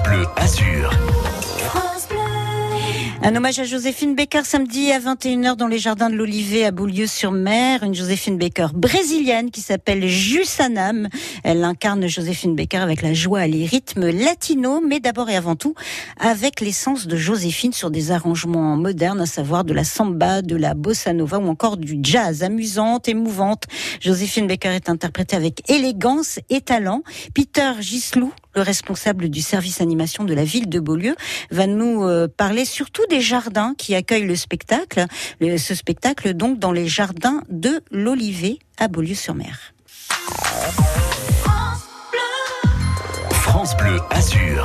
Bleu 0.00 0.26
Azur. 0.36 1.11
Un 3.24 3.36
hommage 3.36 3.60
à 3.60 3.64
Joséphine 3.64 4.16
Baker 4.16 4.42
samedi 4.42 4.90
à 4.90 4.98
21h 4.98 5.54
dans 5.54 5.68
les 5.68 5.78
jardins 5.78 6.10
de 6.10 6.16
l'Olivet 6.16 6.64
à 6.64 6.72
Beaulieu-sur-Mer. 6.72 7.84
Une 7.84 7.94
Joséphine 7.94 8.36
Baker 8.36 8.66
brésilienne 8.74 9.52
qui 9.52 9.60
s'appelle 9.60 10.08
Jusanam. 10.08 11.08
Elle 11.44 11.62
incarne 11.62 12.08
Joséphine 12.08 12.56
Baker 12.56 12.78
avec 12.78 13.00
la 13.00 13.14
joie 13.14 13.46
et 13.46 13.48
les 13.48 13.64
rythmes 13.64 14.10
latinos, 14.10 14.82
mais 14.84 14.98
d'abord 14.98 15.30
et 15.30 15.36
avant 15.36 15.54
tout 15.54 15.74
avec 16.18 16.60
l'essence 16.60 17.06
de 17.06 17.14
Joséphine 17.16 17.72
sur 17.72 17.92
des 17.92 18.10
arrangements 18.10 18.76
modernes, 18.76 19.20
à 19.20 19.26
savoir 19.26 19.62
de 19.62 19.72
la 19.72 19.84
samba, 19.84 20.42
de 20.42 20.56
la 20.56 20.74
bossa 20.74 21.12
nova 21.12 21.38
ou 21.38 21.46
encore 21.46 21.76
du 21.76 22.00
jazz. 22.02 22.42
Amusante, 22.42 23.08
émouvante, 23.08 23.66
Joséphine 24.00 24.48
Baker 24.48 24.70
est 24.70 24.88
interprétée 24.88 25.36
avec 25.36 25.70
élégance 25.70 26.40
et 26.50 26.60
talent. 26.60 27.04
Peter 27.34 27.70
Gislou, 27.78 28.32
le 28.56 28.62
responsable 28.62 29.28
du 29.28 29.42
service 29.42 29.80
animation 29.80 30.24
de 30.24 30.34
la 30.34 30.44
ville 30.44 30.68
de 30.68 30.80
Beaulieu, 30.80 31.14
va 31.52 31.68
nous 31.68 32.02
euh, 32.02 32.26
parler 32.26 32.64
surtout 32.64 33.02
des 33.12 33.20
jardins 33.20 33.74
qui 33.76 33.94
accueillent 33.94 34.26
le 34.26 34.36
spectacle. 34.36 35.04
ce 35.58 35.74
spectacle 35.74 36.32
donc 36.32 36.58
dans 36.58 36.72
les 36.72 36.88
jardins 36.88 37.42
de 37.50 37.82
l'Olivet 37.90 38.58
à 38.78 38.88
Beaulieu-sur-Mer. 38.88 39.74
France 43.30 43.76
Bleu 43.76 44.00
Azur. 44.08 44.64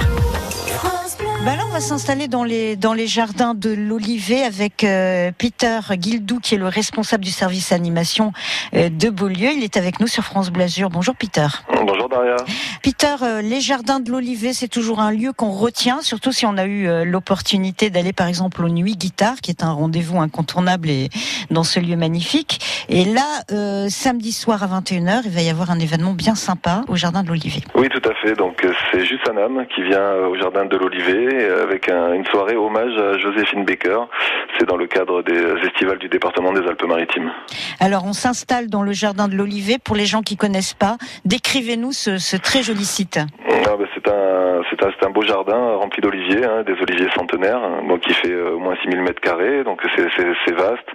Bah 1.47 1.55
là, 1.55 1.63
on 1.65 1.71
va 1.71 1.79
s'installer 1.79 2.27
dans 2.27 2.43
les, 2.43 2.75
dans 2.75 2.91
les 2.93 3.07
jardins 3.07 3.53
de 3.53 3.69
l'Olivet 3.69 4.43
avec 4.43 4.83
euh, 4.83 5.31
Peter 5.37 5.79
Guildou, 5.91 6.41
qui 6.41 6.55
est 6.55 6.57
le 6.57 6.67
responsable 6.67 7.23
du 7.23 7.31
service 7.31 7.71
animation 7.71 8.33
euh, 8.75 8.89
de 8.89 9.09
Beaulieu. 9.09 9.53
Il 9.53 9.63
est 9.63 9.77
avec 9.77 10.01
nous 10.01 10.07
sur 10.07 10.25
France 10.25 10.49
Blasure. 10.49 10.89
Bonjour 10.89 11.15
Peter. 11.15 11.47
Bonjour 11.85 12.09
Daria. 12.09 12.35
Peter, 12.83 13.15
euh, 13.21 13.41
les 13.41 13.61
jardins 13.61 14.01
de 14.01 14.11
l'Olivet, 14.11 14.51
c'est 14.51 14.67
toujours 14.67 14.99
un 14.99 15.09
lieu 15.09 15.31
qu'on 15.31 15.51
retient, 15.51 16.01
surtout 16.01 16.33
si 16.33 16.45
on 16.45 16.57
a 16.57 16.65
eu 16.65 17.05
l'opportunité 17.05 17.89
d'aller 17.89 18.11
par 18.11 18.27
exemple 18.27 18.65
aux 18.65 18.69
Nuits 18.69 18.97
Guitare, 18.97 19.39
qui 19.39 19.49
est 19.49 19.63
un 19.63 19.71
rendez-vous 19.71 20.19
incontournable 20.19 20.89
et, 20.89 21.09
dans 21.49 21.63
ce 21.63 21.79
lieu 21.79 21.95
magnifique. 21.95 22.59
Et 22.89 23.05
là, 23.05 23.43
samedi 23.89 24.31
soir 24.31 24.63
à 24.63 24.79
21h, 24.79 25.21
il 25.25 25.31
va 25.31 25.41
y 25.41 25.49
avoir 25.49 25.71
un 25.71 25.79
événement 25.79 26.13
bien 26.13 26.35
sympa 26.35 26.83
au 26.87 26.95
jardin 26.95 27.23
de 27.23 27.29
l'Olivet. 27.29 27.61
Oui, 27.75 27.89
tout 27.89 28.09
à 28.09 28.13
fait. 28.15 28.35
Donc 28.35 28.65
c'est 28.91 29.05
juste 29.05 29.27
un 29.29 29.37
homme 29.37 29.65
qui 29.75 29.83
vient 29.83 30.13
au 30.13 30.35
jardin 30.35 30.65
de 30.65 30.77
l'Olivet 30.77 31.49
avec 31.63 31.89
une 31.89 32.25
soirée 32.25 32.55
hommage 32.55 32.97
à 32.97 33.17
Joséphine 33.17 33.65
Baker. 33.65 33.99
C'est 34.57 34.67
dans 34.67 34.77
le 34.77 34.87
cadre 34.87 35.21
des 35.21 35.39
estivales 35.65 35.99
du 35.99 36.09
département 36.09 36.53
des 36.53 36.61
Alpes-Maritimes. 36.61 37.31
Alors 37.79 38.05
on 38.05 38.13
s'installe 38.13 38.67
dans 38.67 38.83
le 38.83 38.93
jardin 38.93 39.27
de 39.27 39.35
l'Olivet. 39.35 39.77
Pour 39.83 39.95
les 39.95 40.05
gens 40.05 40.21
qui 40.21 40.37
connaissent 40.37 40.73
pas, 40.73 40.97
décrivez-nous 41.25 41.91
ce, 41.91 42.37
très 42.37 42.63
joli 42.63 42.85
site. 42.85 43.19
Ah, 43.65 43.75
bah, 43.77 43.85
c'est 43.93 44.07
un, 44.07 44.61
c'est 44.69 45.05
un, 45.05 45.09
beau 45.09 45.21
jardin 45.23 45.75
rempli 45.75 46.01
d'oliviers, 46.01 46.45
hein, 46.45 46.63
des 46.63 46.73
oliviers 46.73 47.09
centenaires, 47.15 47.61
donc 47.87 48.01
qui 48.01 48.13
fait 48.13 48.31
euh, 48.31 48.55
au 48.55 48.59
moins 48.59 48.75
6000 48.83 49.01
mètres 49.01 49.21
carrés, 49.21 49.63
donc 49.63 49.81
c'est 49.95 50.53
vaste. 50.53 50.87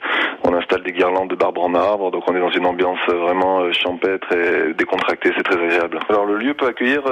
On 0.45 0.55
installe 0.55 0.83
des 0.83 0.93
guirlandes 0.93 1.29
de 1.29 1.35
barbe 1.35 1.59
en 1.59 1.75
arbre, 1.75 2.11
donc 2.11 2.25
on 2.29 2.37
est 2.37 2.41
dans 2.41 2.51
une 2.51 2.67
ambiance 2.67 2.99
vraiment 3.09 3.61
euh, 3.61 3.73
champêtre 3.73 4.29
et 4.33 4.75
décontractée, 4.75 5.33
c'est 5.37 5.43
très 5.43 5.61
agréable. 5.63 5.99
Alors 6.09 6.25
le 6.25 6.37
lieu 6.37 6.55
peut 6.55 6.67
accueillir 6.67 7.03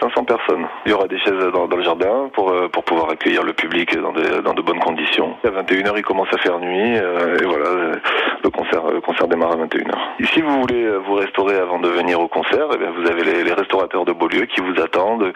500 0.00 0.20
euh, 0.20 0.24
personnes. 0.24 0.66
Il 0.86 0.90
y 0.90 0.94
aura 0.94 1.06
des 1.06 1.18
chaises 1.18 1.46
dans, 1.52 1.66
le 1.66 1.82
jardin 1.82 2.30
pour, 2.32 2.52
pour 2.72 2.84
pouvoir 2.84 3.10
accueillir 3.10 3.44
le 3.44 3.52
public 3.52 3.96
dans 3.96 4.12
de, 4.12 4.40
dans 4.40 4.54
de 4.54 4.62
bonnes 4.62 4.80
conditions. 4.80 5.36
À 5.44 5.48
21h, 5.48 5.92
il 5.96 6.02
commence 6.02 6.32
à 6.32 6.38
faire 6.38 6.58
nuit, 6.58 6.96
et 6.96 7.44
voilà, 7.44 7.98
concert, 8.68 8.90
le 8.90 9.00
concert 9.00 9.28
démarre 9.28 9.52
à 9.52 9.56
21h. 9.56 10.26
si 10.32 10.40
vous 10.40 10.60
voulez 10.60 10.88
vous 11.06 11.14
restaurer 11.14 11.56
avant 11.56 11.78
de 11.78 11.88
venir 11.88 12.20
au 12.20 12.28
concert, 12.28 12.66
eh 12.74 12.78
bien, 12.78 12.90
vous 12.90 13.06
avez 13.10 13.24
les, 13.24 13.44
les 13.44 13.52
restaurateurs 13.52 14.04
de 14.04 14.12
Beaulieu 14.12 14.46
qui 14.46 14.60
vous 14.60 14.80
attendent, 14.82 15.32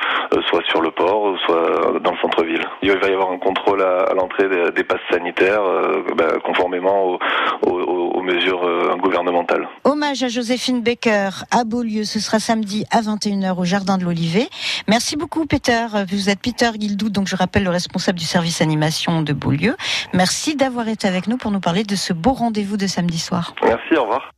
soit 0.49 0.65
sur 0.69 0.81
le 0.81 0.91
port, 0.91 1.37
soit 1.47 2.01
dans 2.03 2.13
le 2.13 2.19
centre-ville. 2.19 2.65
Il 2.83 2.93
va 2.93 3.09
y 3.09 3.13
avoir 3.13 3.31
un 3.31 3.39
contrôle 3.39 3.83
à, 3.83 4.13
l'entrée 4.15 4.49
des, 4.49 4.85
passes 4.85 5.01
sanitaires, 5.11 5.63
euh, 5.63 6.03
bah, 6.17 6.39
conformément 6.45 7.19
aux, 7.63 8.23
mesures 8.23 8.65
euh, 8.65 8.95
gouvernementales. 8.98 9.69
Hommage 9.83 10.23
à 10.23 10.29
Joséphine 10.29 10.81
Baker 10.81 11.31
à 11.51 11.65
Beaulieu, 11.65 12.05
ce 12.05 12.21
sera 12.21 12.39
samedi 12.39 12.85
à 12.92 13.01
21h 13.01 13.59
au 13.59 13.65
Jardin 13.65 13.98
de 13.98 14.05
l'Olivet. 14.05 14.48
Merci 14.87 15.17
beaucoup 15.17 15.45
Peter. 15.45 15.87
Vous 16.09 16.31
êtes 16.31 16.39
Peter 16.39 16.71
Guildou, 16.77 17.11
donc 17.11 17.27
je 17.27 17.35
rappelle 17.35 17.65
le 17.65 17.71
responsable 17.71 18.21
du 18.21 18.25
service 18.25 18.61
animation 18.61 19.23
de 19.23 19.33
Beaulieu. 19.33 19.75
Merci 20.13 20.55
d'avoir 20.55 20.87
été 20.87 21.09
avec 21.09 21.27
nous 21.27 21.37
pour 21.37 21.51
nous 21.51 21.59
parler 21.59 21.83
de 21.83 21.97
ce 21.97 22.13
beau 22.13 22.33
rendez-vous 22.33 22.77
de 22.77 22.87
samedi 22.87 23.19
Merci, 23.65 23.97
au 23.97 24.03
revoir. 24.03 24.33